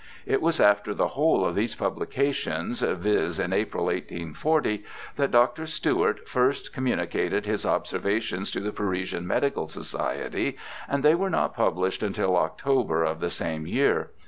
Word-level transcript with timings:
It 0.25 0.41
was 0.41 0.59
after 0.59 0.95
the 0.95 1.09
whole 1.09 1.45
of 1.45 1.53
these 1.53 1.75
publica 1.75 2.33
tions—viz. 2.33 3.39
in 3.39 3.53
April, 3.53 3.85
1840— 3.85 4.83
that 5.15 5.29
Dr. 5.29 5.67
Stewart 5.67 6.27
first 6.27 6.73
com 6.73 6.85
municated 6.85 7.45
his 7.45 7.67
observations 7.67 8.49
to 8.49 8.61
the 8.61 8.71
Parisian 8.73 9.27
Medical 9.27 9.67
Society, 9.67 10.57
and 10.89 11.03
they 11.03 11.13
were 11.13 11.29
not 11.29 11.53
published 11.55 12.01
until 12.01 12.35
October 12.35 13.05
ol 13.05 13.13
the 13.13 13.29
same 13.29 13.67
year. 13.67 14.09